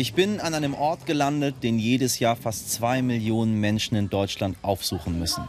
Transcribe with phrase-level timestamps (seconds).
[0.00, 4.56] Ich bin an einem Ort gelandet, den jedes Jahr fast zwei Millionen Menschen in Deutschland
[4.62, 5.46] aufsuchen müssen,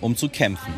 [0.00, 0.72] um zu kämpfen.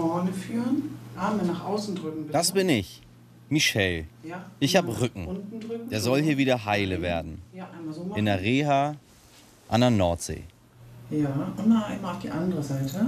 [0.00, 0.96] Vorne führen.
[1.16, 2.22] Arme nach außen drücken.
[2.22, 2.32] Bitte.
[2.32, 3.02] Das bin ich,
[3.48, 4.04] Michel.
[4.22, 5.26] Ja, Ich habe Rücken.
[5.26, 5.88] Unten drücken.
[5.88, 7.40] Der soll hier wieder heile werden.
[7.52, 8.18] Ja, einmal so machen.
[8.18, 8.96] In der Reha
[9.68, 10.42] an der Nordsee.
[11.10, 13.06] Ja, und mal einmal auf die andere Seite.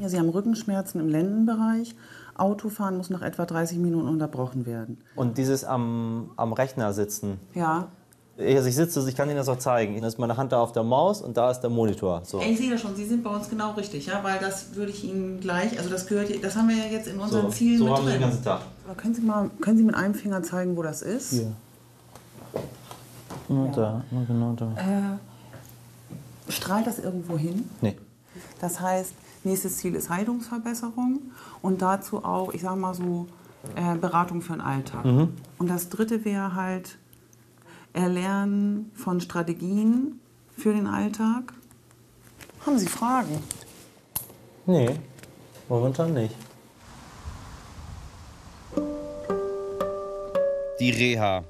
[0.00, 1.94] Ja, Sie haben Rückenschmerzen im Lendenbereich.
[2.36, 4.98] Autofahren muss nach etwa 30 Minuten unterbrochen werden.
[5.14, 7.38] Und dieses am, am Rechner sitzen.
[7.54, 7.88] Ja.
[8.40, 10.00] Also ich sitze, ich kann Ihnen das auch zeigen.
[10.00, 12.22] Da ist meine Hand da auf der Maus und da ist der Monitor.
[12.24, 12.40] So.
[12.40, 15.04] Ich sehe das schon, Sie sind bei uns genau richtig, ja, weil das würde ich
[15.04, 17.84] Ihnen gleich, also das gehört, das haben wir ja jetzt in unseren So, Zielen so
[17.84, 18.28] mit haben Sie den drin.
[18.30, 18.60] ganzen Tag.
[18.86, 21.30] Aber können Sie mal, können Sie mit einem Finger zeigen, wo das ist?
[21.30, 21.52] Hier.
[23.48, 24.66] Genau da, genau da.
[24.76, 27.68] Äh, strahlt das irgendwo hin?
[27.80, 27.96] Nee.
[28.60, 29.12] Das heißt,
[29.44, 31.20] nächstes Ziel ist Haltungsverbesserung
[31.62, 33.26] und dazu auch, ich sage mal so,
[33.74, 35.04] äh, Beratung für den Alltag.
[35.04, 35.34] Mhm.
[35.58, 36.96] Und das dritte wäre halt
[37.92, 40.20] Erlernen von Strategien
[40.56, 41.52] für den Alltag.
[42.64, 43.38] Haben Sie Fragen?
[44.66, 44.90] Nee,
[45.68, 46.34] momentan nicht.
[50.78, 51.44] Die Reha.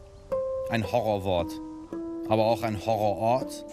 [0.71, 1.53] Ein Horrorwort.
[2.29, 3.65] Aber auch ein Horrorort.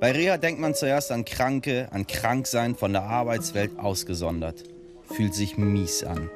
[0.00, 4.64] Bei Reha denkt man zuerst an Kranke, an Kranksein von der Arbeitswelt ausgesondert.
[5.04, 6.30] Fühlt sich mies an.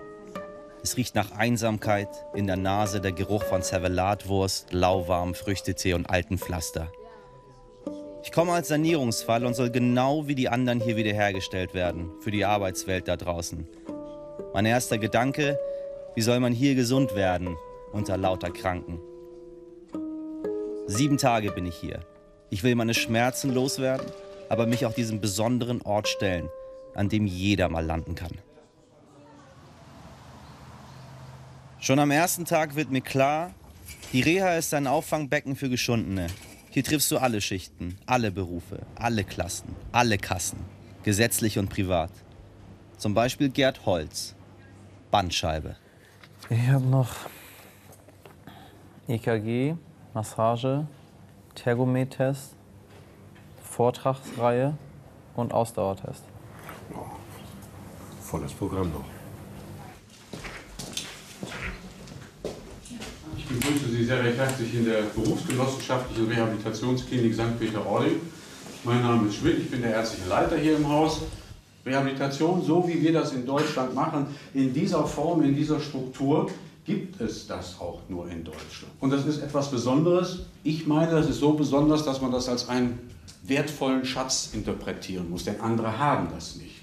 [0.86, 6.38] Es riecht nach Einsamkeit, in der Nase der Geruch von Servelatwurst, lauwarmem Früchtetee und alten
[6.38, 6.92] Pflaster.
[8.22, 12.44] Ich komme als Sanierungsfall und soll genau wie die anderen hier wiederhergestellt werden, für die
[12.44, 13.66] Arbeitswelt da draußen.
[14.54, 15.58] Mein erster Gedanke,
[16.14, 17.56] wie soll man hier gesund werden
[17.92, 19.00] unter lauter Kranken?
[20.86, 21.98] Sieben Tage bin ich hier.
[22.48, 24.06] Ich will meine Schmerzen loswerden,
[24.48, 26.48] aber mich auch diesem besonderen Ort stellen,
[26.94, 28.38] an dem jeder mal landen kann.
[31.86, 33.52] Schon am ersten Tag wird mir klar,
[34.12, 36.26] die Reha ist ein Auffangbecken für Geschundene.
[36.70, 40.58] Hier triffst du alle Schichten, alle Berufe, alle Klassen, alle Kassen,
[41.04, 42.10] gesetzlich und privat.
[42.98, 44.34] Zum Beispiel Gerd Holz,
[45.12, 45.76] Bandscheibe.
[46.50, 47.10] Ich habe noch
[49.06, 49.76] EKG,
[50.12, 50.88] Massage,
[51.54, 52.56] Tergomet-Test,
[53.62, 54.76] Vortragsreihe
[55.36, 56.24] und Ausdauertest.
[58.22, 59.15] Volles Programm noch.
[63.56, 67.58] Ich begrüße Sie sehr recht herzlich in der berufsgenossenschaftlichen Rehabilitationsklinik St.
[67.58, 68.20] Peter-Ording.
[68.84, 71.22] Mein Name ist Schmidt, ich bin der ärztliche Leiter hier im Haus.
[71.86, 76.50] Rehabilitation, so wie wir das in Deutschland machen, in dieser Form, in dieser Struktur,
[76.84, 78.92] gibt es das auch nur in Deutschland.
[79.00, 80.40] Und das ist etwas Besonderes.
[80.62, 82.98] Ich meine, das ist so besonders, dass man das als einen
[83.42, 86.82] wertvollen Schatz interpretieren muss, denn andere haben das nicht.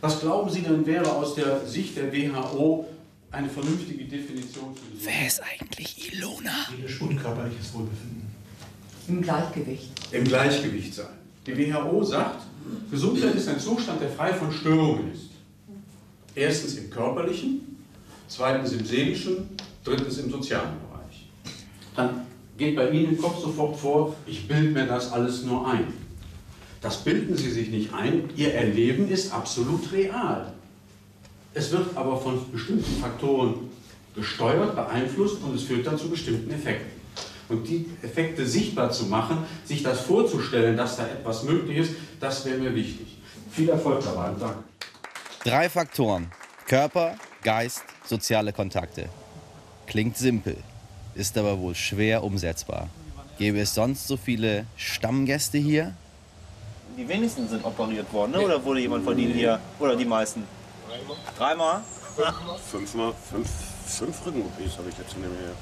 [0.00, 2.86] Was glauben Sie denn wäre aus der Sicht der WHO
[3.30, 5.14] eine vernünftige Definition für Gesundheit?
[5.20, 6.52] Wer ist eigentlich Ilona?
[6.70, 8.26] Seelisch und körperliches Wohlbefinden.
[9.08, 9.90] Im Gleichgewicht.
[10.10, 11.06] im Gleichgewicht sein.
[11.46, 12.42] Die WHO sagt,
[12.90, 15.30] Gesundheit ist ein Zustand, der frei von Störungen ist.
[16.34, 17.76] Erstens im körperlichen,
[18.28, 19.48] zweitens im seelischen,
[19.84, 21.28] drittens im sozialen Bereich.
[21.94, 22.26] Dann
[22.58, 25.92] geht bei Ihnen im Kopf sofort vor, ich bilde mir das alles nur ein.
[26.80, 30.52] Das bilden Sie sich nicht ein, Ihr Erleben ist absolut real.
[31.56, 33.70] Es wird aber von bestimmten Faktoren
[34.14, 37.00] gesteuert, beeinflusst und es führt dann zu bestimmten Effekten.
[37.48, 42.44] Und die Effekte sichtbar zu machen, sich das vorzustellen, dass da etwas möglich ist, das
[42.44, 43.06] wäre mir wichtig.
[43.50, 44.58] Viel Erfolg dabei und danke.
[45.44, 46.30] Drei Faktoren.
[46.66, 49.08] Körper, Geist, soziale Kontakte.
[49.86, 50.58] Klingt simpel,
[51.14, 52.90] ist aber wohl schwer umsetzbar.
[53.38, 55.94] Gäbe es sonst so viele Stammgäste hier?
[56.98, 58.40] Die wenigsten sind operiert worden, ne?
[58.40, 59.58] oder wurde jemand von Ihnen hier?
[59.78, 60.42] Oder die meisten?
[61.38, 61.82] Dreimal.
[62.70, 63.48] Fünfmal, fünf,
[63.86, 65.52] fünf Rücken-OPs habe ich jetzt hinter mir.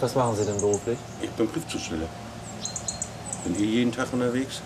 [0.00, 0.98] Was machen Sie denn beruflich?
[1.22, 2.08] Ich bin Prüfzusteller.
[3.44, 4.60] Bin eh jeden Tag unterwegs.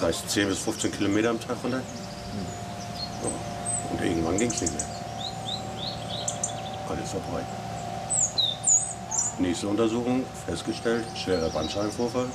[0.00, 1.78] Reist 10 bis 15 Kilometer am Tag runter.
[1.78, 3.30] Ja.
[3.92, 4.86] Und irgendwann ging es nicht mehr.
[6.88, 7.44] Alles vorbei.
[9.38, 12.26] Nächste Untersuchung, festgestellt, schwerer Bandscheibenvorfall.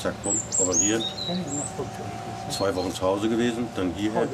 [0.00, 1.02] Zack, bumm, operiert.
[2.50, 4.28] Zwei Wochen zu Hause gewesen, dann hierher.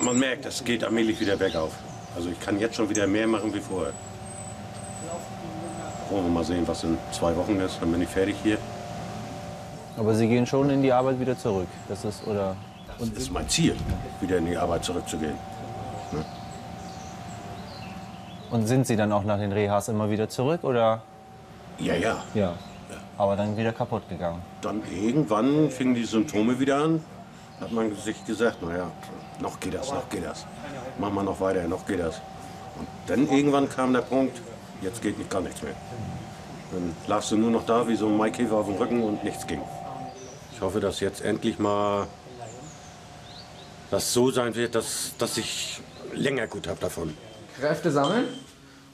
[0.00, 1.72] Man merkt, es geht allmählich wieder bergauf.
[2.16, 3.92] Also ich kann jetzt schon wieder mehr machen wie vorher.
[6.10, 8.58] Wollen wir mal sehen, was in zwei Wochen ist, dann bin ich fertig hier.
[9.96, 11.68] Aber Sie gehen schon in die Arbeit wieder zurück.
[11.88, 12.56] Das ist, oder?
[12.98, 13.76] Das ist mein Ziel,
[14.20, 15.34] wieder in die Arbeit zurückzugehen.
[18.50, 21.02] Und sind Sie dann auch nach den Rehas immer wieder zurück, oder?
[21.78, 22.24] Ja, ja.
[22.34, 22.54] Ja.
[23.18, 24.40] Aber dann wieder kaputt gegangen.
[24.62, 27.04] Dann irgendwann fingen die Symptome wieder an.
[27.60, 28.90] Hat man sich gesagt, naja,
[29.40, 30.46] noch geht das, noch geht das.
[30.98, 32.20] Machen wir noch weiter, noch geht das.
[32.78, 34.40] Und dann irgendwann kam der Punkt,
[34.80, 35.74] jetzt geht nicht gar nichts mehr.
[36.72, 39.46] Dann lagst du nur noch da wie so ein Maikäfer auf dem Rücken und nichts
[39.46, 39.60] ging.
[40.52, 42.06] Ich hoffe, dass jetzt endlich mal
[43.90, 45.80] das so sein wird, dass, dass ich
[46.12, 47.16] länger gut habe davon.
[47.58, 48.24] Kräfte sammeln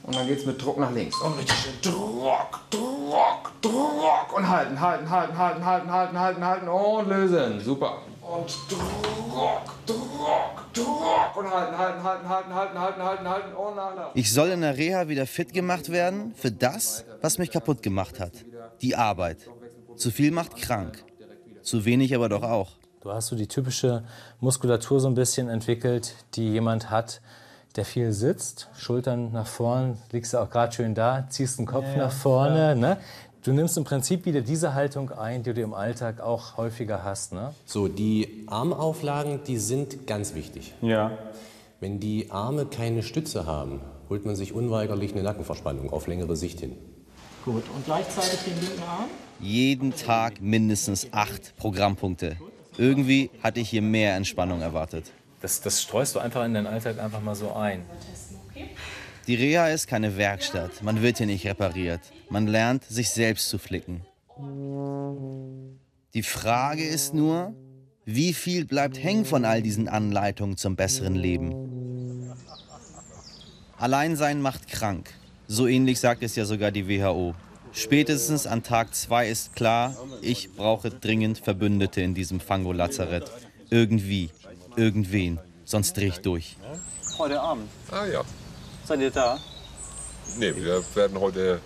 [0.03, 1.19] und dann geht's mit Druck nach links.
[1.21, 4.37] Und richtig schön Druck, Druck, Druck.
[4.37, 7.59] Und halten, halten, halten, halten, halten, halten, halten, halten und lösen.
[7.59, 7.99] Super.
[8.25, 11.37] Und Druck, Druck, Druck.
[11.37, 14.11] Und halten, halten, halten, halten, halten, halten, halten, halten und nachlassen.
[14.15, 18.19] Ich soll in der Reha wieder fit gemacht werden für das, was mich kaputt gemacht
[18.19, 18.33] hat.
[18.81, 19.37] Die Arbeit.
[19.95, 21.03] Zu viel macht krank.
[21.61, 22.71] Zu wenig aber doch auch.
[23.01, 24.03] Du hast so die typische
[24.39, 27.21] Muskulatur so ein bisschen entwickelt, die jemand hat,
[27.75, 31.85] der viel sitzt, Schultern nach vorn, liegst du auch gerade schön da, ziehst den Kopf
[31.95, 32.75] nach vorne.
[32.75, 32.97] Ne?
[33.45, 37.31] Du nimmst im Prinzip wieder diese Haltung ein, die du im Alltag auch häufiger hast.
[37.31, 37.53] Ne?
[37.67, 40.73] So, die Armauflagen, die sind ganz wichtig.
[40.81, 41.15] Ja.
[41.79, 46.59] Wenn die Arme keine Stütze haben, holt man sich unweigerlich eine Nackenverspannung auf längere Sicht
[46.59, 46.75] hin.
[47.43, 49.05] Gut, und gleichzeitig den linken Arm?
[49.39, 52.37] Jeden Tag mindestens acht Programmpunkte.
[52.79, 55.11] Irgendwie hatte ich hier mehr Entspannung erwartet.
[55.41, 57.83] Das, das streust du einfach in deinen Alltag einfach mal so ein.
[59.27, 60.83] Die Reha ist keine Werkstatt.
[60.83, 62.01] Man wird hier nicht repariert.
[62.29, 64.05] Man lernt, sich selbst zu flicken.
[66.13, 67.55] Die Frage ist nur,
[68.05, 72.33] wie viel bleibt hängen von all diesen Anleitungen zum besseren Leben?
[73.77, 75.09] Alleinsein macht krank.
[75.47, 77.33] So ähnlich sagt es ja sogar die WHO.
[77.71, 83.29] Spätestens an Tag 2 ist klar, ich brauche dringend Verbündete in diesem Fango-Lazarett.
[83.71, 84.29] Irgendwie,
[84.75, 86.57] irgendwen, sonst dreh ich durch.
[87.17, 87.67] Heute Abend.
[87.91, 88.21] Ah ja.
[88.85, 89.39] Seid ihr da?
[90.37, 91.59] Nee, wir werden heute.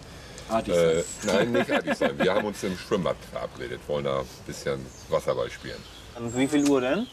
[0.50, 2.18] Adis Äh, nein, nicht Adis sein.
[2.18, 5.77] Wir haben uns im Schwimmbad verabredet, wollen da ein bisschen Wasserball spielen.
[6.18, 7.07] Um wie viel Uhr denn?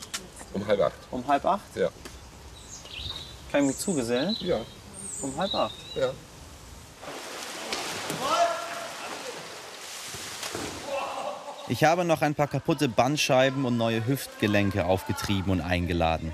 [0.53, 0.95] Um halb acht.
[1.11, 1.65] Um halb acht?
[1.75, 1.91] Ja.
[3.51, 4.37] Kann ich mich zugesellen?
[4.41, 4.61] Ja.
[5.23, 5.75] Um halb acht?
[5.97, 6.11] Ja.
[11.69, 16.33] Ich habe noch ein paar kaputte Bandscheiben und neue Hüftgelenke aufgetrieben und eingeladen.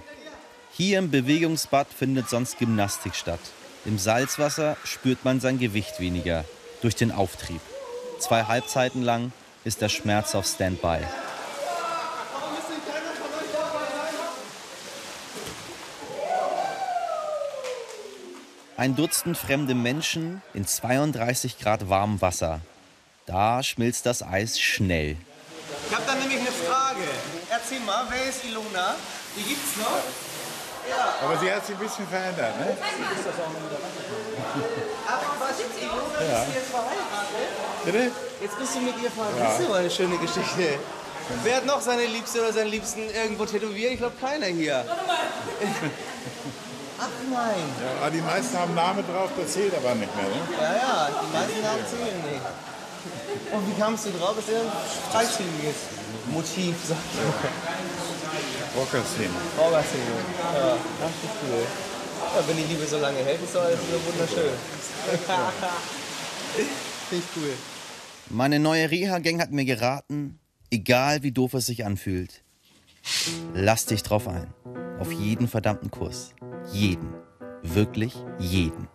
[0.73, 3.41] Hier im Bewegungsbad findet sonst Gymnastik statt.
[3.85, 6.45] Im Salzwasser spürt man sein Gewicht weniger
[6.83, 7.61] durch den Auftrieb.
[8.21, 9.33] Zwei Halbzeiten lang
[9.65, 10.99] ist der Schmerz auf Standby.
[18.77, 22.61] Ein Dutzend fremde Menschen in 32 Grad warmem Wasser.
[23.27, 25.17] Da schmilzt das Eis schnell.
[25.89, 27.03] Ich habe da nämlich eine Frage.
[27.51, 28.95] Erzähl mal, wer ist Ilona?
[29.37, 30.32] Die gibt's noch?
[31.23, 32.77] Aber sie hat sich ein bisschen verändert, ne?
[35.07, 36.21] Aber was ist Ilona?
[36.21, 36.43] Ja.
[36.43, 37.85] Ist sie jetzt verheiratet?
[37.85, 38.11] Bitte?
[38.41, 39.45] Jetzt bist du mit ihr verheiratet.
[39.47, 40.79] Das ist aber eine schöne Geschichte.
[41.45, 43.93] Wer hat noch seine Liebste oder seinen Liebsten irgendwo tätowiert?
[43.93, 44.85] Ich glaube keiner hier.
[46.99, 47.65] Ach nein.
[47.81, 50.41] Ja, aber die meisten haben Namen drauf, das zählt aber nicht mehr, ne?
[50.61, 52.43] Ja, ja, die meisten Namen zählen nicht.
[53.53, 54.35] Und wie kamst du drauf?
[54.37, 54.73] Das ist ja ein
[55.11, 55.77] freizügiges
[56.27, 57.33] Motiv, sag ich mal.
[58.77, 59.29] Rockerszene.
[59.59, 60.05] Rockerszene.
[60.55, 61.67] Ja, das ist cool.
[62.35, 64.53] Ja, wenn die Liebe so lange hält, ist doch alles nur wunderschön.
[67.09, 67.53] Finde ich cool.
[68.31, 70.39] Meine neue Reha-Gang hat mir geraten,
[70.71, 72.43] egal wie doof es sich anfühlt,
[73.53, 74.55] lass dich drauf ein.
[74.99, 76.33] Auf jeden verdammten Kuss.
[76.73, 77.13] Jeden.
[77.63, 78.89] Wirklich jeden.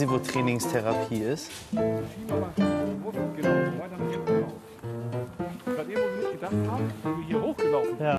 [0.00, 1.50] Sie, wo Trainingstherapie ist?
[7.98, 8.18] Ja.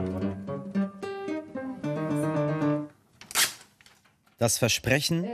[4.38, 5.28] Das Versprechen,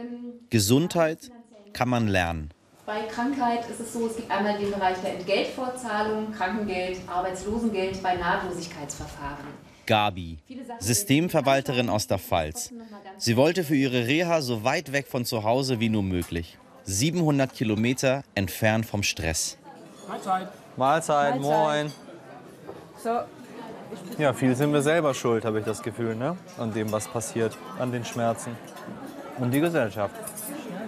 [0.49, 1.31] Gesundheit
[1.73, 2.51] kann man lernen.
[2.85, 8.15] Bei Krankheit ist es so, es gibt einmal den Bereich der Entgeltfortzahlung, Krankengeld, Arbeitslosengeld bei
[8.15, 9.47] Nahtlosigkeitsverfahren.
[9.85, 10.37] Gabi,
[10.79, 12.71] Systemverwalterin aus der Pfalz.
[13.19, 16.57] Sie wollte für ihre Reha so weit weg von zu Hause wie nur möglich.
[16.83, 19.57] 700 Kilometer entfernt vom Stress.
[20.07, 20.47] Mahlzeit.
[20.77, 21.91] Mahlzeit, moin.
[23.03, 23.09] So,
[24.19, 26.37] Ja, viel sind wir selber schuld, habe ich das Gefühl, ne?
[26.59, 28.51] An dem, was passiert, an den Schmerzen.
[29.39, 30.13] Und die Gesellschaft.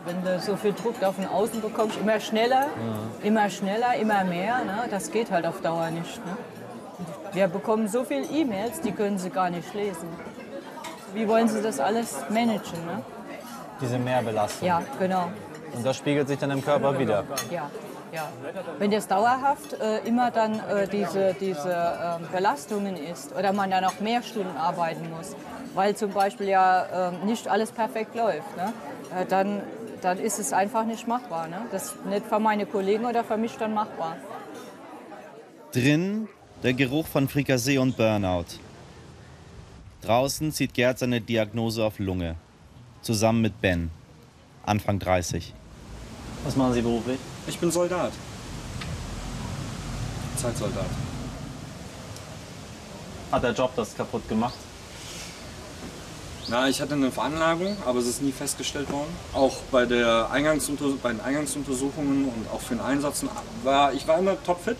[0.06, 2.68] wenn du so viel Druck da von außen bekommst, immer schneller,
[3.24, 4.84] immer schneller, immer mehr, ne?
[4.90, 6.24] das geht halt auf Dauer nicht.
[6.26, 6.38] Ne?
[7.34, 10.08] Wir bekommen so viele E-Mails, die können sie gar nicht lesen.
[11.14, 12.86] Wie wollen sie das alles managen?
[12.86, 13.02] Ne?
[13.82, 14.68] Diese Mehrbelastung.
[14.68, 15.32] Ja, genau.
[15.74, 17.24] Und das spiegelt sich dann im Körper wieder.
[17.52, 17.70] Ja,
[18.12, 18.28] ja.
[18.80, 23.86] Wenn das dauerhaft äh, immer dann äh, diese, diese ähm, Belastungen ist oder man dann
[23.86, 25.36] auch mehr Stunden arbeiten muss,
[25.76, 28.74] weil zum Beispiel ja ähm, nicht alles perfekt läuft, ne?
[29.16, 29.62] äh, dann,
[30.02, 31.48] dann ist es einfach nicht machbar.
[31.48, 31.62] Ne?
[31.72, 34.18] Das ist nicht für meine Kollegen oder für mich dann machbar.
[35.72, 36.28] Drin
[36.64, 38.46] der Geruch von Frikassee und Burnout.
[40.02, 42.36] Draußen zieht Gerd seine Diagnose auf Lunge.
[43.02, 43.92] Zusammen mit Ben,
[44.66, 45.54] Anfang 30.
[46.44, 47.20] Was machen Sie beruflich?
[47.48, 48.14] Ich bin Soldat.
[50.38, 50.86] Zeitsoldat.
[53.32, 54.56] Hat der Job das kaputt gemacht?
[56.48, 59.10] Na, ich hatte eine Veranlagung, aber es ist nie festgestellt worden.
[59.34, 63.24] Auch bei, der Eingangsunter bei den Eingangsuntersuchungen und auch für den Einsatz
[63.64, 64.78] war ich war immer topfit.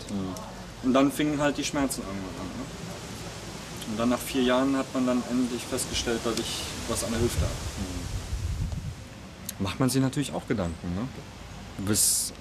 [0.82, 2.39] Und dann fingen halt die Schmerzen an.
[4.00, 7.20] Und dann nach vier Jahren hat man dann endlich festgestellt, dass ich was an der
[7.20, 7.52] Hüfte habe.
[9.58, 10.94] Macht man sich natürlich auch Gedanken.
[10.94, 11.06] Ne?
[11.86, 12.32] Bis,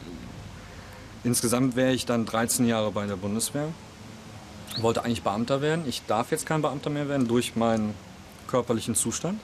[1.25, 3.67] insgesamt wäre ich dann 13 Jahre bei der Bundeswehr.
[4.77, 5.83] Wollte eigentlich Beamter werden.
[5.85, 7.93] Ich darf jetzt kein Beamter mehr werden durch meinen
[8.47, 9.37] körperlichen Zustand.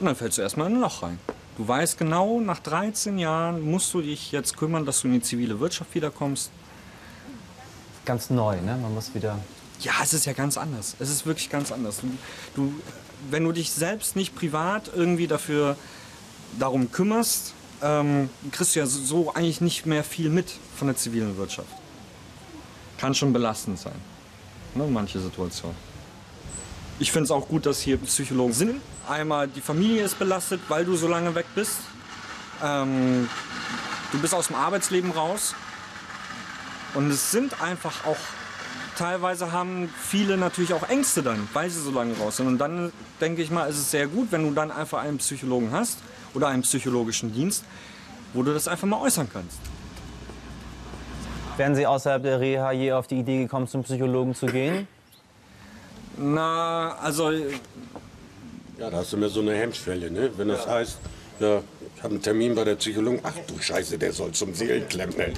[0.00, 1.20] Und dann fällst du erstmal in ein Loch rein.
[1.56, 5.22] Du weißt genau, nach 13 Jahren musst du dich jetzt kümmern, dass du in die
[5.22, 6.50] zivile Wirtschaft wiederkommst.
[8.04, 8.76] Ganz neu, ne?
[8.82, 9.38] Man muss wieder.
[9.80, 10.96] Ja, es ist ja ganz anders.
[10.98, 12.00] Es ist wirklich ganz anders.
[12.00, 12.10] Du,
[12.54, 12.74] du,
[13.30, 15.76] wenn du dich selbst nicht privat irgendwie dafür
[16.58, 21.36] darum kümmerst, ähm, kriegst du ja so eigentlich nicht mehr viel mit von der zivilen
[21.36, 21.68] Wirtschaft.
[22.98, 23.94] Kann schon belastend sein,
[24.74, 25.76] ne, manche Situationen.
[26.98, 28.80] Ich finde es auch gut, dass hier Psychologen sind.
[29.08, 31.78] Einmal die Familie ist belastet, weil du so lange weg bist.
[32.62, 33.26] Ähm,
[34.12, 35.54] du bist aus dem Arbeitsleben raus.
[36.92, 38.18] Und es sind einfach auch,
[39.00, 42.46] teilweise haben viele natürlich auch Ängste dann, weil sie so lange raus sind.
[42.46, 45.72] Und dann denke ich mal, ist es sehr gut, wenn du dann einfach einen Psychologen
[45.72, 45.98] hast
[46.34, 47.64] oder einen psychologischen Dienst,
[48.34, 49.58] wo du das einfach mal äußern kannst.
[51.56, 54.86] Wären Sie außerhalb der Reha je auf die Idee gekommen, zum Psychologen zu gehen?
[56.18, 57.30] Na, also.
[57.30, 60.30] Ja, da hast du mir so eine Hemmschwelle, ne?
[60.36, 60.98] Wenn das heißt,
[61.38, 61.62] ja,
[61.96, 63.20] ich habe einen Termin bei der Psychologin.
[63.22, 65.28] Ach du Scheiße, der soll zum Seelenklempner.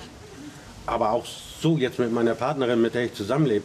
[0.87, 1.27] Aber auch
[1.63, 3.65] so jetzt mit meiner Partnerin, mit der ich zusammenlebe,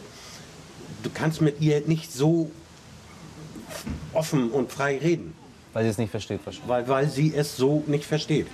[1.02, 2.50] du kannst mit ihr nicht so
[4.12, 5.34] offen und frei reden.
[5.72, 6.68] Weil sie es nicht versteht, wahrscheinlich.
[6.68, 8.46] Weil, weil sie es so nicht versteht.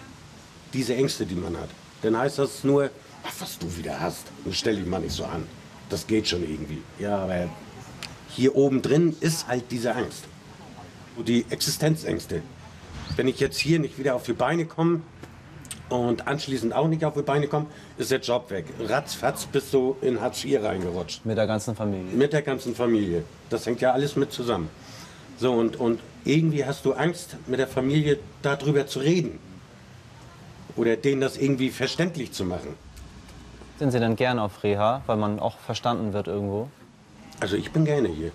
[0.72, 1.68] Diese Ängste, die man hat.
[2.02, 2.90] Dann heißt das nur,
[3.22, 4.26] ach, was du wieder hast.
[4.50, 5.46] Stell dich mal nicht so an.
[5.88, 6.82] Das geht schon irgendwie.
[6.98, 7.48] Ja, aber
[8.28, 10.24] hier oben drin ist halt diese Angst.
[11.24, 12.42] Die Existenzängste.
[13.14, 15.02] Wenn ich jetzt hier nicht wieder auf die Beine komme
[15.88, 17.66] und anschließend auch nicht auf die Beine komme,
[17.98, 18.66] ist der Job weg.
[18.80, 21.24] Ratzfatz bist du in Hartz IV reingerutscht.
[21.24, 22.12] Mit der ganzen Familie.
[22.12, 23.24] Mit der ganzen Familie.
[23.50, 24.68] Das hängt ja alles mit zusammen.
[25.38, 29.38] So, und, und irgendwie hast du Angst, mit der Familie darüber zu reden.
[30.76, 32.74] Oder denen das irgendwie verständlich zu machen.
[33.78, 36.68] Sind Sie dann gern auf Reha, weil man auch verstanden wird irgendwo?
[37.40, 38.30] Also ich bin gerne hier.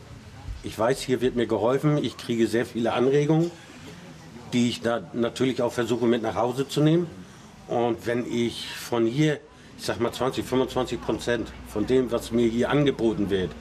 [0.64, 1.98] Ich weiß, hier wird mir geholfen.
[2.04, 3.50] Ich kriege sehr viele Anregungen,
[4.52, 7.08] die ich da natürlich auch versuche mit nach Hause zu nehmen.
[7.70, 9.40] Und wenn ich von hier,
[9.78, 13.52] ich sag mal 20, 25 Prozent von dem, was mir hier angeboten wird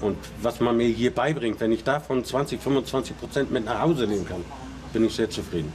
[0.00, 4.06] und was man mir hier beibringt, wenn ich davon 20, 25 Prozent mit nach Hause
[4.06, 4.42] nehmen kann,
[4.94, 5.70] bin ich sehr zufrieden.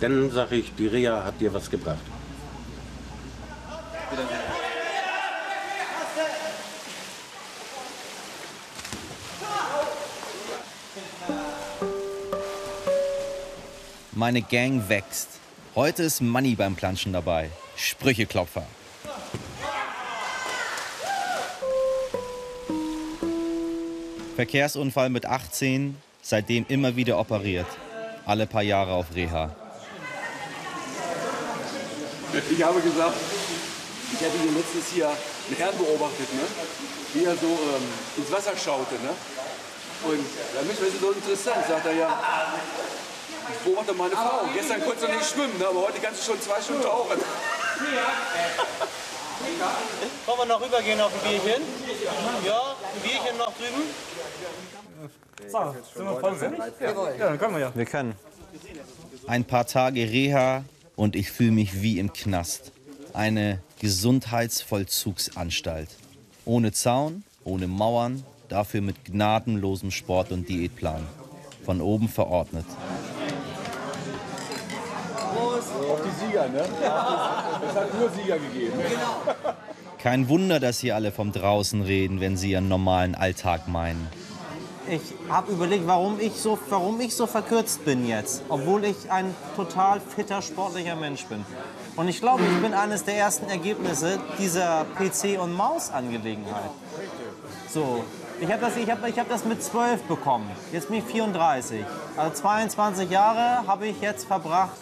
[0.00, 1.98] Dann sage ich, die Reha hat dir was gebracht.
[14.10, 15.39] Meine Gang wächst.
[15.76, 17.48] Heute ist Money beim Planschen dabei.
[17.76, 18.66] Sprücheklopfer.
[24.34, 27.68] Verkehrsunfall mit 18, seitdem immer wieder operiert.
[28.26, 29.54] Alle paar Jahre auf Reha.
[32.50, 33.16] Ich habe gesagt,
[34.12, 36.42] ich hätte hier letztens hier einen Herrn beobachtet, ne?
[37.14, 37.82] wie er so ähm,
[38.16, 38.94] ins Wasser schaute.
[38.94, 39.10] Ne?
[40.02, 42.08] Und da mich das so interessant, sagt er ja,
[43.48, 44.44] ich beobachte meine Frau.
[44.54, 45.66] Gestern konnte sie nicht schwimmen, ne?
[45.66, 47.18] aber heute kannst du schon zwei Stunden tauchen.
[50.26, 51.62] Wollen wir noch rübergehen auf ein Bierchen?
[52.44, 53.82] Ja, ein Bierchen noch drüben?
[55.48, 56.60] So, sind wir vollständig?
[56.80, 57.72] Ja, dann können wir ja.
[57.74, 58.14] Wir können.
[59.26, 60.64] Ein paar Tage Reha
[60.96, 62.72] und ich fühle mich wie im Knast.
[63.14, 65.88] Eine Gesundheitsvollzugsanstalt.
[66.44, 71.06] Ohne Zaun, ohne Mauern, dafür mit gnadenlosem Sport- und Diätplan.
[71.64, 72.66] Von oben verordnet.
[75.88, 76.62] Auf die Sieger, ne?
[77.68, 78.78] Es hat nur Sieger gegeben.
[79.98, 84.08] Kein Wunder, dass hier alle vom Draußen reden, wenn sie ihren normalen Alltag meinen.
[84.88, 89.34] Ich habe überlegt, warum ich, so, warum ich so verkürzt bin jetzt, obwohl ich ein
[89.54, 91.44] total fitter, sportlicher Mensch bin.
[91.96, 96.70] Und ich glaube, ich bin eines der ersten Ergebnisse dieser PC- und Maus-Angelegenheit.
[97.68, 98.02] So,
[98.40, 100.50] ich habe das, ich hab, ich hab das mit 12 bekommen.
[100.72, 101.84] Jetzt bin ich 34.
[102.16, 104.78] Also 22 Jahre habe ich jetzt verbracht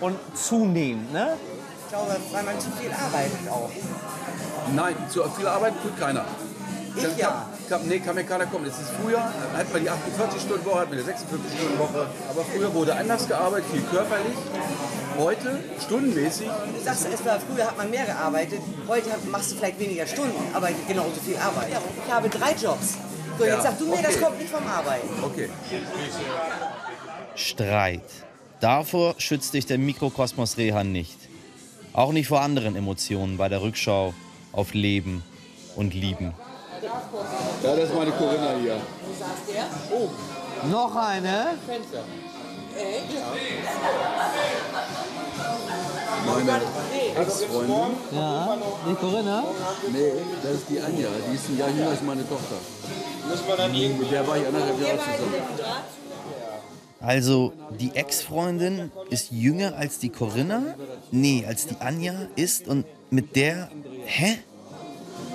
[0.00, 1.36] und zunehmend, ne?
[1.84, 3.70] Ich glaube, weil man zu viel arbeitet auch.
[4.74, 6.24] Nein, zu viel Arbeit tut keiner.
[6.96, 7.46] Ich Kann- ja.
[7.68, 8.66] Kann, nee, kann mir keiner kommen.
[8.66, 12.06] Das ist früher, hat man die 48-Stunden-Woche, hat man die 56-Stunden-Woche.
[12.28, 14.36] Aber früher wurde anders gearbeitet, viel körperlich.
[15.18, 19.78] Heute, stundenmäßig, Du sagst erst mal, früher hat man mehr gearbeitet, heute machst du vielleicht
[19.78, 21.68] weniger Stunden, aber genauso viel Arbeit.
[22.06, 22.96] Ich habe drei Jobs.
[23.38, 24.24] So, jetzt Ja, sag du mir, das okay.
[24.24, 25.08] kommt nicht vom Arbeiten.
[25.22, 25.48] Okay.
[27.34, 28.02] Streit.
[28.62, 31.18] Davor schützt dich der Mikrokosmos Reha nicht.
[31.92, 34.14] Auch nicht vor anderen Emotionen bei der Rückschau
[34.52, 35.24] auf Leben
[35.74, 36.32] und Lieben.
[36.80, 38.76] Ja, das ist meine Corinna hier.
[38.76, 39.64] Wo saß der?
[39.90, 40.08] Oh,
[40.70, 41.58] Noch eine?
[41.66, 42.04] Fenster.
[42.78, 43.18] Echt?
[46.24, 46.60] Meine
[47.20, 47.96] Ex-Freundin.
[48.12, 49.44] Ja, die Corinna?
[49.92, 51.08] Nee, das ist die Anja.
[51.28, 52.58] Die ist ein Jahr jünger als meine Tochter.
[53.98, 55.34] Mit der war ich anderthalb Jahre zusammen.
[57.02, 60.76] Also, die Ex-Freundin ist jünger als die Corinna?
[61.10, 63.70] Nee, als die Anja ist und mit der.
[64.06, 64.38] Hä?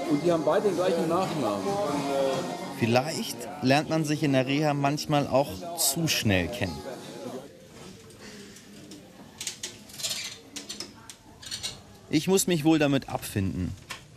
[0.10, 1.68] Und die haben beide den gleichen Nachnamen.
[2.80, 6.78] Vielleicht lernt man sich in der Reha manchmal auch zu schnell kennen.
[12.10, 13.74] Ich muss mich wohl damit abfinden.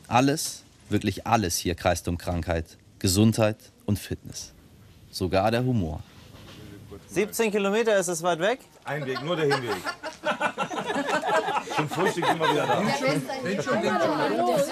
[0.06, 4.52] Alles, wirklich alles hier kreist um Krankheit, Gesundheit und Fitness.
[5.10, 6.04] Sogar der Humor.
[7.10, 8.60] 17 Kilometer ist es weit weg?
[8.84, 9.76] Ein Weg, nur der Hinweg.
[11.76, 12.82] Zum Frühstück sind wir wieder da.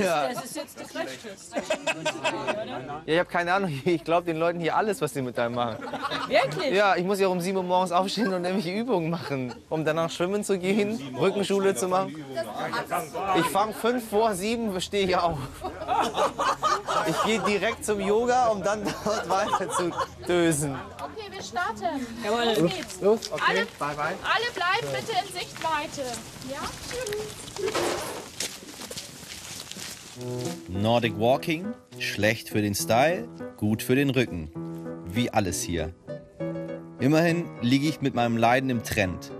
[0.04, 0.28] Ja.
[0.32, 1.28] Das ist jetzt das Letzte.
[3.06, 3.80] Ja, ich habe keine Ahnung.
[3.84, 5.78] Ich glaube den Leuten hier alles, was sie mit einem machen.
[6.28, 6.74] Wirklich?
[6.74, 10.10] Ja, ich muss ja um 7 Uhr morgens aufstehen und irgendwelche Übungen machen, um danach
[10.10, 12.24] schwimmen zu gehen, Rückenschule zu machen.
[13.36, 15.38] Ich fange 5 vor 7, stehe ich auf.
[17.08, 19.90] Ich gehe direkt zum Yoga, um dann dort weiter zu
[20.26, 20.76] dösen.
[21.48, 22.06] Starten.
[22.24, 22.44] Jawohl.
[22.62, 23.00] Los geht's.
[23.00, 24.14] Los, okay, Alle, bye bye.
[24.22, 26.02] alle bleiben bitte in Sichtweite.
[26.50, 26.60] Ja?
[26.88, 28.18] Tschüss.
[30.68, 31.66] Nordic Walking,
[31.98, 34.50] schlecht für den Style, gut für den Rücken.
[35.06, 35.94] Wie alles hier.
[37.00, 39.30] Immerhin liege ich mit meinem Leiden im Trend.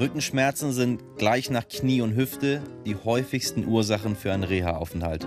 [0.00, 5.24] Rückenschmerzen sind gleich nach Knie und Hüfte die häufigsten Ursachen für einen Reha-Aufenthalt.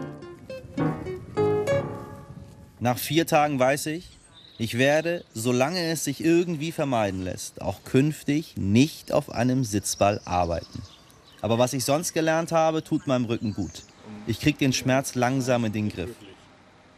[2.80, 4.17] Nach vier Tagen weiß ich,
[4.60, 10.82] ich werde, solange es sich irgendwie vermeiden lässt, auch künftig nicht auf einem Sitzball arbeiten.
[11.42, 13.84] Aber was ich sonst gelernt habe, tut meinem Rücken gut.
[14.26, 16.16] Ich krieg den Schmerz langsam in den Griff.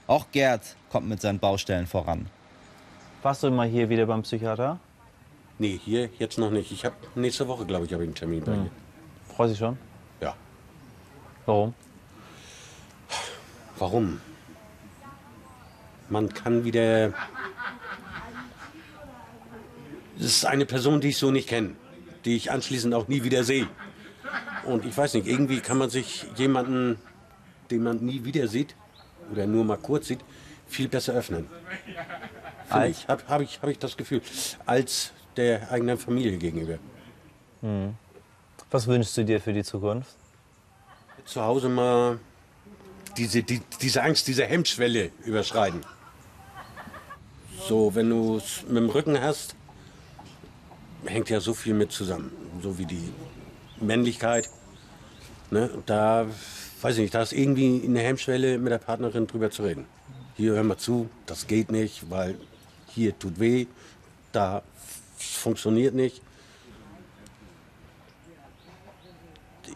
[0.07, 2.27] Auch Gerd kommt mit seinen Baustellen voran.
[3.21, 4.79] Warst du mal hier wieder beim Psychiater?
[5.57, 6.71] Nee, hier jetzt noch nicht.
[6.71, 8.71] Ich habe nächste Woche, glaube ich, habe ich einen Termin bei ihr.
[9.35, 9.77] Freust dich schon?
[10.21, 10.33] Ja.
[11.45, 11.73] Warum?
[13.77, 14.21] Warum?
[16.09, 17.13] Man kann wieder.
[20.17, 21.75] Es ist eine Person, die ich so nicht kenne,
[22.25, 23.67] die ich anschließend auch nie wieder sehe.
[24.65, 26.99] Und ich weiß nicht, irgendwie kann man sich jemanden,
[27.71, 28.75] den man nie wieder sieht
[29.31, 30.19] oder nur mal kurz sieht,
[30.67, 31.47] viel besser öffnen.
[32.87, 34.21] Ich, habe hab ich, hab ich das Gefühl,
[34.65, 36.77] als der eigenen Familie gegenüber.
[37.61, 37.95] Hm.
[38.69, 40.15] Was wünschst du dir für die Zukunft?
[41.25, 42.19] Zu Hause mal
[43.17, 45.81] diese, die, diese Angst, diese Hemmschwelle überschreiten.
[47.67, 49.55] So, wenn du es mit dem Rücken hast,
[51.05, 52.31] hängt ja so viel mit zusammen.
[52.61, 53.11] So wie die
[53.79, 54.49] Männlichkeit.
[55.51, 55.69] Ne?
[55.85, 56.27] Da,
[56.81, 59.85] weiß ich nicht, da ist irgendwie eine Hemmschwelle mit der Partnerin drüber zu reden.
[60.35, 62.37] Hier, hör mal zu, das geht nicht, weil
[62.87, 63.67] hier tut weh,
[64.31, 64.63] da
[65.17, 66.21] funktioniert nicht.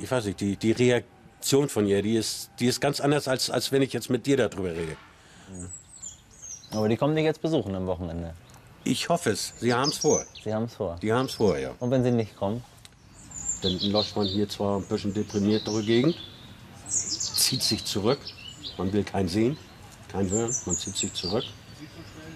[0.01, 3.49] Ich weiß nicht, die, die Reaktion von ihr, die ist, die ist ganz anders, als,
[3.49, 4.95] als wenn ich jetzt mit dir darüber rede.
[6.73, 8.33] Aber die kommen dich jetzt besuchen am Wochenende.
[8.83, 9.53] Ich hoffe es.
[9.59, 10.25] Sie haben es vor.
[10.43, 10.97] Sie haben es vor.
[11.01, 11.71] Die haben es vor, ja.
[11.79, 12.63] Und wenn sie nicht kommen?
[13.61, 16.17] Dann läuft man hier zwar ein bisschen deprimiert durch die Gegend,
[16.87, 18.19] zieht sich zurück.
[18.77, 19.57] Man will keinen sehen,
[20.11, 21.45] keinen hören, man zieht sich zurück.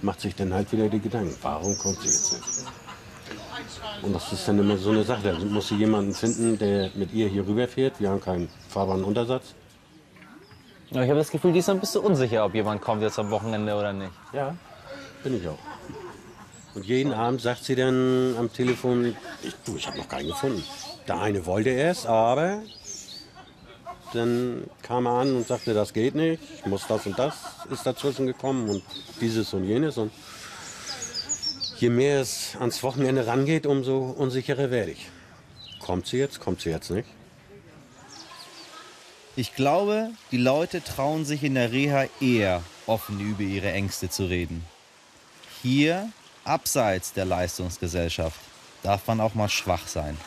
[0.02, 2.43] macht sich dann halt wieder die Gedanken, warum kommt sie jetzt nicht?
[4.04, 5.23] Und das ist dann immer so eine Sache.
[5.23, 8.00] Da muss sie jemanden finden, der mit ihr hier rüberfährt.
[8.00, 9.56] Wir haben keinen fahrbaren Untersatz.
[10.91, 13.19] Ja, ich habe das Gefühl, die ist noch ein bisschen unsicher, ob jemand kommt jetzt
[13.19, 14.13] am Wochenende oder nicht.
[14.32, 14.56] Ja,
[15.21, 15.58] bin ich auch.
[16.76, 20.63] Und jeden Abend sagt sie dann am Telefon, ich, du, ich habe noch keinen gefunden.
[21.08, 22.62] Der eine wollte es, aber
[24.13, 27.36] dann kam er an und sagte, das geht nicht, ich muss das und das
[27.69, 28.84] ist dazwischen gekommen und
[29.19, 29.97] dieses und jenes.
[29.97, 30.12] Und
[31.80, 35.10] je mehr es ans Wochenende rangeht, umso unsicherer werde ich.
[35.80, 37.10] Kommt sie jetzt, kommt sie jetzt nicht?
[39.39, 44.26] Ich glaube, die Leute trauen sich in der Reha eher offen über ihre Ängste zu
[44.26, 44.65] reden.
[45.62, 46.10] Hier,
[46.43, 48.39] abseits der Leistungsgesellschaft,
[48.82, 50.17] darf man auch mal schwach sein.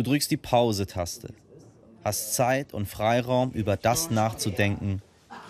[0.00, 1.28] Du drückst die Pause-Taste,
[2.02, 5.02] hast Zeit und Freiraum, über das nachzudenken,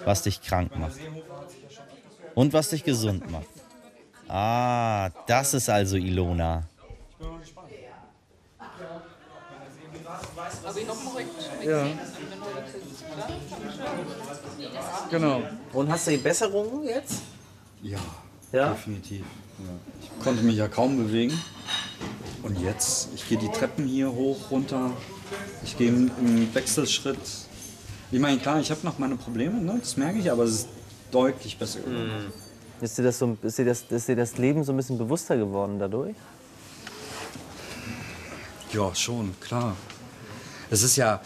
[0.05, 0.99] was dich krank macht.
[2.35, 3.47] Und was dich gesund macht.
[4.27, 6.65] Ah, das ist also Ilona.
[11.65, 11.87] Ja.
[15.11, 15.43] Genau.
[15.73, 17.23] Und hast du die Besserungen jetzt?
[17.83, 17.99] Ja,
[18.51, 18.71] Ja?
[18.71, 19.25] definitiv.
[19.61, 19.65] Ja.
[20.03, 21.41] Ich konnte mich ja kaum bewegen.
[22.43, 24.93] Und jetzt, ich gehe die Treppen hier hoch, runter.
[25.63, 27.19] Ich gehe im, Wechselschritt.
[28.11, 29.77] Ich meine, klar, ich habe noch meine Probleme, ne?
[29.79, 30.69] das merke ich, aber es ist
[31.11, 32.33] deutlich besser geworden.
[32.81, 35.37] Ist dir, das so, ist, dir das, ist dir das Leben so ein bisschen bewusster
[35.37, 36.17] geworden dadurch?
[38.73, 39.77] Ja, schon, klar.
[40.71, 41.21] Es ist ja.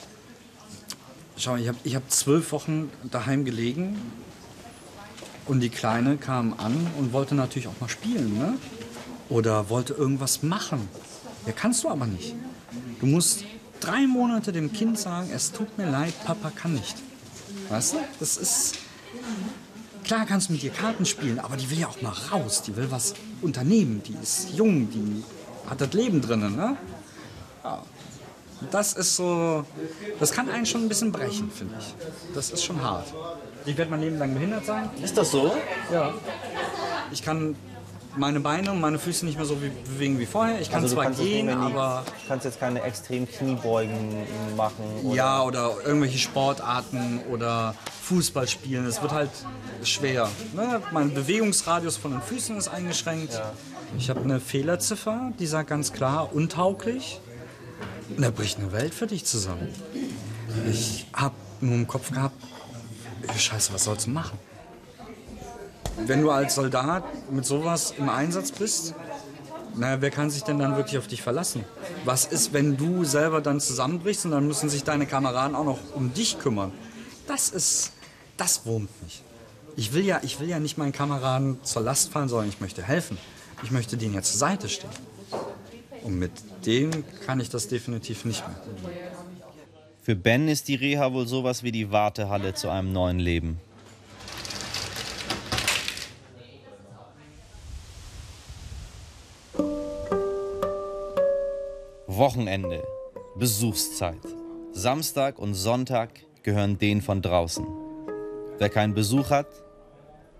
[1.37, 4.00] Schau, ich habe ich hab zwölf Wochen daheim gelegen
[5.46, 8.57] und die Kleine kam an und wollte natürlich auch mal spielen, ne?
[9.29, 10.89] Oder wollte irgendwas machen.
[11.47, 12.35] Ja, kannst du aber nicht.
[13.01, 13.45] Du musst
[13.81, 16.97] drei Monate dem Kind sagen, es tut mir leid, Papa kann nicht.
[17.69, 17.99] Weißt du?
[18.21, 18.77] Das ist.
[20.05, 22.63] Klar kannst du mit ihr Karten spielen, aber die will ja auch mal raus.
[22.63, 24.03] Die will was unternehmen.
[24.07, 25.25] Die ist jung, die
[25.69, 26.77] hat das Leben drinnen, ne?
[27.63, 27.83] Ja.
[28.71, 29.65] Das ist so.
[30.21, 31.95] Das kann einen schon ein bisschen brechen, finde ich.
[32.35, 33.13] Das ist schon hart.
[33.67, 34.91] Ich werde mein Leben lang behindert sein.
[35.03, 35.55] Ist das so?
[35.91, 36.13] Ja.
[37.11, 37.57] Ich kann
[38.16, 40.61] meine Beine und meine Füße nicht mehr so wie, bewegen wie vorher.
[40.61, 42.05] Ich kann Also zwar gehen, aber.
[42.07, 44.24] Du kannst jetzt keine extremen Kniebeugen
[44.57, 44.85] machen.
[45.05, 48.87] Oder Ja, oder irgendwelche Sportarten oder Fußball spielen.
[48.87, 49.31] Es wird halt
[49.83, 50.31] schwer.
[50.55, 50.83] Ne?
[50.92, 53.40] Mein Bewegungsradius von den Füßen ist eingeschränkt.
[53.98, 57.20] Ich habe eine Fehlerziffer, die sagt ganz klar, untauglich.
[58.11, 59.68] Und da bricht eine Welt für dich zusammen.
[60.70, 62.37] Ich habe nur im Kopf gehabt,
[63.37, 64.38] scheiße, was sollst du machen?
[65.99, 68.95] Wenn du als Soldat mit sowas im Einsatz bist,
[69.77, 71.65] na, wer kann sich denn dann wirklich auf dich verlassen?
[72.05, 75.79] Was ist, wenn du selber dann zusammenbrichst und dann müssen sich deine Kameraden auch noch
[75.95, 76.73] um dich kümmern?
[77.27, 77.93] Das ist,
[78.37, 79.23] das wurmt mich.
[79.77, 82.83] Ich will ja, ich will ja nicht meinen Kameraden zur Last fallen, sondern ich möchte
[82.83, 83.19] helfen.
[83.63, 84.91] Ich möchte denen ja zur Seite stehen.
[86.03, 86.33] Und mit
[86.67, 88.61] denen kann ich das definitiv nicht mehr.
[90.03, 93.59] Für Ben ist die Reha wohl sowas wie die Wartehalle zu einem neuen Leben.
[102.16, 102.87] Wochenende,
[103.35, 104.20] Besuchszeit.
[104.70, 106.11] Samstag und Sonntag
[106.44, 107.66] gehören denen von draußen.
[108.59, 109.48] Wer keinen Besuch hat,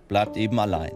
[0.07, 0.93] bleibt eben allein.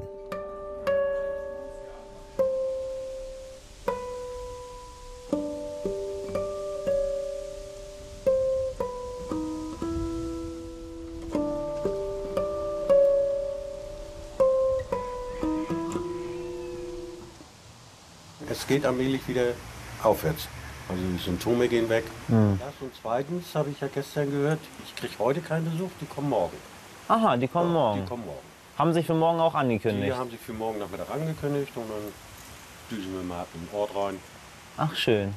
[18.49, 19.55] Es geht allmählich wieder
[20.05, 20.47] aufwärts.
[20.89, 22.05] Also die Symptome gehen weg.
[22.29, 22.59] Hm.
[22.59, 26.31] Das und zweitens habe ich ja gestern gehört, ich kriege heute keinen Besuch, die kommen
[26.31, 26.57] morgen.
[27.09, 28.03] Aha, die kommen morgen.
[28.03, 28.39] Die kommen morgen.
[28.79, 30.17] Haben sich für morgen auch Die angekündigt.
[30.17, 32.13] haben sich für morgen Nachmittag angekündigt und dann
[32.91, 34.19] düsen wir mal in den Ort rein.
[34.77, 35.35] Ach, schön.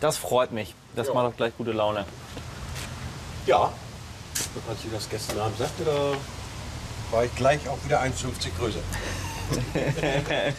[0.00, 0.74] Das freut mich.
[0.96, 1.14] Das Ja.
[1.14, 2.04] macht doch gleich gute Laune.
[3.46, 3.72] Ja.
[4.68, 6.12] Als sie das gestern Abend sagte, da
[7.16, 8.80] war ich gleich auch wieder 1,50 größer.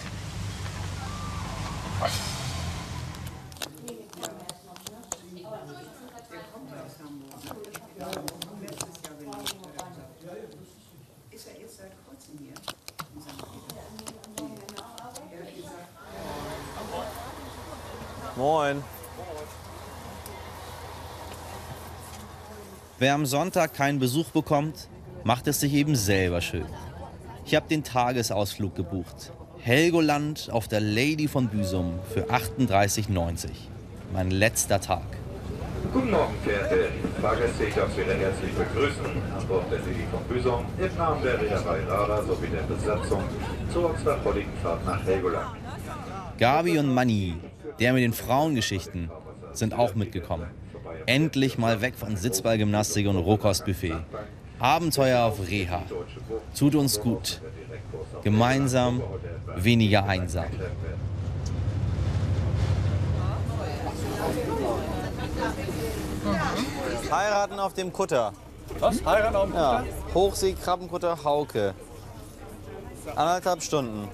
[18.36, 18.84] Moin.
[23.03, 24.87] Wer am Sonntag keinen Besuch bekommt,
[25.25, 26.63] macht es sich eben selber schön.
[27.45, 29.33] Ich habe den Tagesausflug gebucht.
[29.59, 33.49] Helgoland auf der Lady von Büsum für 38,90.
[34.13, 35.03] Mein letzter Tag.
[35.91, 37.65] Guten Morgen, verehrte Fahrgäste.
[37.65, 41.41] Ich darf Sie recht herzlich begrüßen an Bord der Lady von Büsum im Namen der
[41.41, 43.23] Reederei Rada sowie der Besatzung
[43.73, 45.57] zur unserer heutigen Fahrt nach Helgoland.
[46.39, 47.35] Gabi und Manni,
[47.81, 49.11] der mit den Frauengeschichten,
[49.51, 50.62] sind auch mitgekommen.
[51.05, 53.95] Endlich mal weg von Sitzballgymnastik und Rohkostbuffet.
[54.59, 55.83] Abenteuer auf Reha.
[56.57, 57.41] Tut uns gut.
[58.23, 59.01] Gemeinsam,
[59.55, 60.45] weniger einsam.
[67.11, 68.33] Heiraten auf dem Kutter.
[68.79, 69.03] Was?
[69.05, 69.79] Heiraten auf dem Ja.
[69.79, 70.13] Kutter?
[70.13, 71.73] Hochsee-Krabbenkutter Hauke.
[73.15, 74.07] Anderthalb Stunden.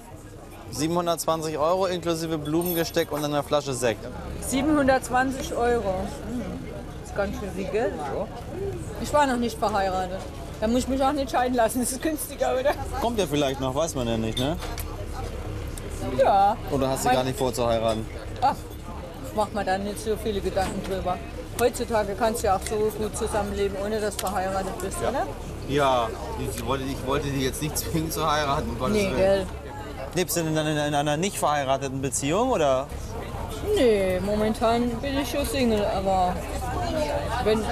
[0.72, 4.06] 720 Euro inklusive Blumengesteck und einer Flasche Sekt.
[4.40, 5.94] 720 Euro.
[6.28, 6.49] Hm.
[7.20, 7.92] Ganz schön viel Geld.
[9.02, 10.20] Ich war noch nicht verheiratet.
[10.58, 11.80] Da muss ich mich auch nicht scheiden lassen.
[11.80, 12.70] Das ist günstiger, oder?
[12.98, 14.56] Kommt ja vielleicht noch, weiß man ja nicht, ne?
[16.16, 16.56] Ja.
[16.70, 18.06] Oder hast du gar nicht vor zu heiraten?
[18.40, 18.54] Ach,
[19.26, 21.18] ich mach mir da nicht so viele Gedanken drüber.
[21.60, 25.26] Heutzutage kannst du ja auch so gut zusammenleben, ohne dass du verheiratet bist, oder?
[25.68, 28.74] Ja, ich wollte, ich wollte die jetzt nicht zwingen zu heiraten.
[28.80, 29.46] um Nee, gell.
[30.14, 32.86] Lebst du denn in, in einer nicht verheirateten Beziehung oder?
[33.76, 36.34] Nee, momentan bin ich schon Single, aber
[37.44, 37.62] wenn,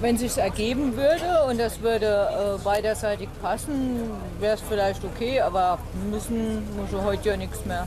[0.00, 4.10] wenn sich ergeben würde und das würde äh, beiderseitig passen,
[4.40, 5.78] wäre es vielleicht okay, aber
[6.10, 7.86] müssen muss ich heute ja nichts mehr.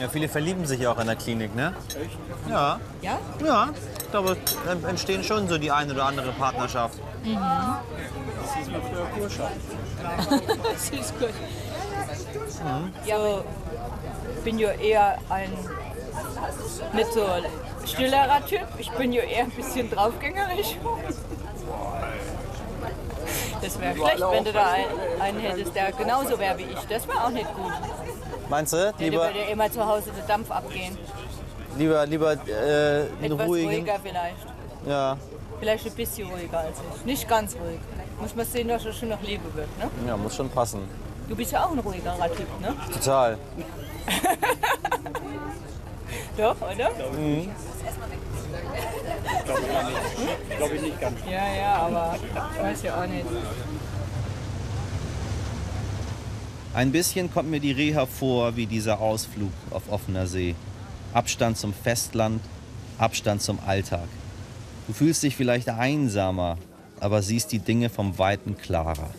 [0.00, 1.74] Ja, viele verlieben sich ja auch in der Klinik, ne?
[1.88, 2.18] Echt?
[2.48, 2.80] Ja.
[3.02, 3.18] Ja?
[3.44, 3.68] Ja.
[3.98, 6.98] Ich glaube, da entstehen schon so die eine oder andere Partnerschaft.
[7.24, 7.38] Mhm.
[8.42, 9.52] Das hieß mal früher Kurschein.
[10.72, 11.30] das ist gut.
[13.06, 13.44] Ja, aber
[14.36, 15.50] ich bin ja eher ein
[16.92, 17.26] nicht so
[17.86, 18.66] stillerer Typ.
[18.78, 20.76] Ich bin ja eher ein bisschen draufgängerisch.
[23.60, 26.80] Das wäre schlecht, wenn du da einen, einen hättest, der genauso wäre wie ich.
[26.88, 27.72] Das wäre auch nicht gut.
[28.48, 28.92] Meinst du?
[28.98, 30.98] Der Lieber, würde immer zu Hause den Dampf abgehen.
[31.78, 33.68] lieber, lieber äh, einen Etwas ruhigen.
[33.68, 34.46] ruhiger vielleicht.
[34.86, 35.16] Ja.
[35.60, 37.04] Vielleicht ein bisschen ruhiger als ich.
[37.04, 37.78] Nicht ganz ruhig.
[38.20, 39.68] Muss man sehen, dass er schon noch Liebe wird.
[39.78, 39.88] Ne?
[40.06, 40.80] ja, muss schon passen.
[41.28, 42.74] Du bist ja auch ein ruhigerer Typ, ne?
[42.92, 43.38] Total.
[46.36, 46.90] Doch, oder?
[47.18, 47.50] Mhm.
[49.44, 49.72] Glaube ich
[50.48, 50.56] nicht.
[50.56, 51.18] Glaube ich nicht ganz.
[51.30, 53.26] Ja, ja, aber ich weiß ja auch nicht.
[56.74, 60.54] Ein bisschen kommt mir die Reha vor wie dieser Ausflug auf offener See.
[61.12, 62.40] Abstand zum Festland,
[62.96, 64.08] Abstand zum Alltag.
[64.86, 66.56] Du fühlst dich vielleicht einsamer,
[66.98, 69.10] aber siehst die Dinge vom Weiten klarer.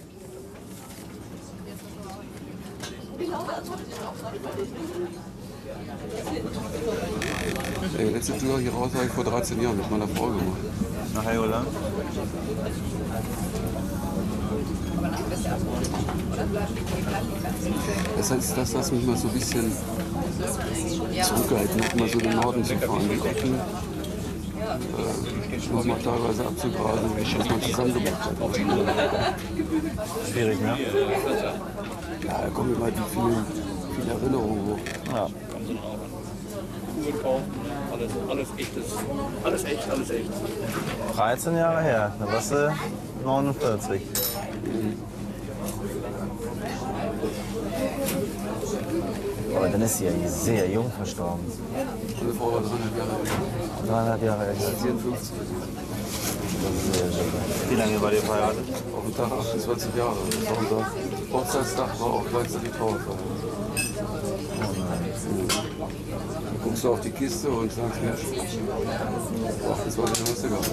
[7.97, 10.57] Ey, letzte Tour hier raus habe ich vor 13 Jahren mit meiner Frau gemacht.
[11.13, 11.67] Nach Helgoland?
[18.17, 19.71] Das heißt, das, was mich mal so ein bisschen
[21.21, 23.09] zurückgehalten hat, mal so den Norden zu fahren.
[23.09, 23.53] Die Ecken,
[24.63, 28.35] äh, nochmal teilweise abzugrasen, was man zusammengebracht hat.
[30.29, 30.77] Schwierig, ne?
[32.25, 33.45] Ja, da kommen immer die vielen,
[33.95, 34.79] vielen Erinnerungen hoch.
[35.13, 35.27] Ja.
[37.91, 38.85] Alles, alles echtes.
[39.43, 40.29] Alles echt, alles echt.
[41.15, 42.73] 13 Jahre her, da warst du
[43.23, 44.01] 49.
[49.55, 51.45] Aber dann ist sie ja sehr jung verstorben.
[52.21, 53.87] Meine Frau war dreieinhalb Jahre alt.
[53.87, 54.57] Dreieinhalb Jahre alt.
[54.81, 55.31] 54.
[57.69, 58.65] Wie lange war ihr verheiratet?
[58.95, 60.15] Auf dem Tag 28 Jahre.
[60.29, 63.17] Das war Hochzeitstag, war auch gleichzeitig Trauerfeier.
[66.45, 68.19] Dann guckst du auf die Kiste und sagst, Mensch,
[69.69, 70.71] 28 hast du gehabt.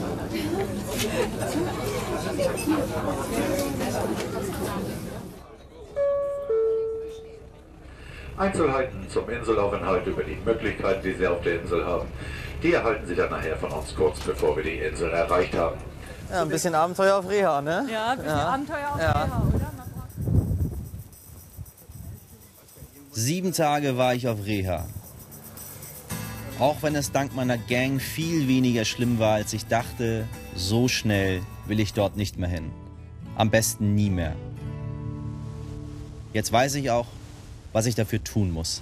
[8.36, 12.08] Einzelheiten zum Inselaufenthalt über die Möglichkeiten, die Sie auf der Insel haben,
[12.62, 15.76] die erhalten Sie dann nachher von uns kurz bevor wir die Insel erreicht haben.
[16.30, 17.86] Ja, ein bisschen Abenteuer auf Reha, ne?
[17.92, 19.12] Ja, ein bisschen Abenteuer auf Ja.
[19.12, 19.42] Reha,
[23.12, 24.86] Sieben Tage war ich auf Reha.
[26.60, 31.40] Auch wenn es dank meiner Gang viel weniger schlimm war, als ich dachte, so schnell
[31.66, 32.70] will ich dort nicht mehr hin.
[33.34, 34.36] Am besten nie mehr.
[36.32, 37.06] Jetzt weiß ich auch,
[37.72, 38.80] was ich dafür tun muss.